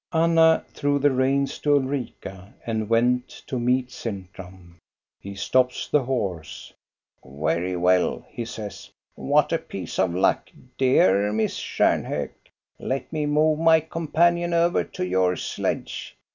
Anna 0.11 0.65
threw 0.73 0.97
the 0.97 1.11
reins 1.11 1.59
to 1.59 1.75
Ulrika 1.75 2.51
and 2.65 2.89
went 2.89 3.29
to 3.45 3.59
meet 3.59 3.91
Sintram. 3.91 4.79
He 5.19 5.35
stops 5.35 5.87
the 5.89 6.01
horse. 6.05 6.73
"Well, 7.23 7.77
well," 7.77 8.25
he 8.27 8.43
says; 8.45 8.89
"what 9.13 9.53
a 9.53 9.59
piece 9.59 9.99
of 9.99 10.15
luck! 10.15 10.49
Dear 10.79 11.31
Miss 11.31 11.55
Stjarnhok, 11.55 12.31
let 12.79 13.13
me 13.13 13.27
move 13.27 13.59
my 13.59 13.79
companion 13.79 14.55
over 14.55 14.83
to 14.85 15.05
your 15.05 15.35
sledge. 15.35 16.15